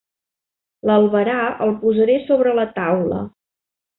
L'albarà 0.89 1.35
el 1.67 1.75
posaré 1.83 2.17
sobre 2.31 2.57
la 2.61 2.67
taula. 2.81 3.23